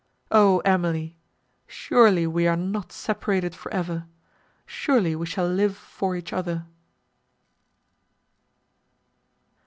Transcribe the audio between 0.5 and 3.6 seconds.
Emily! surely we are not separated